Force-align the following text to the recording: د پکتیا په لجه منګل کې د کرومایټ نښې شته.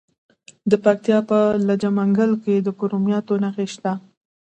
د 0.71 0.73
پکتیا 0.85 1.19
په 1.29 1.39
لجه 1.67 1.89
منګل 1.97 2.31
کې 2.43 2.55
د 2.61 2.67
کرومایټ 2.79 3.27
نښې 3.43 3.65
شته. 3.73 3.91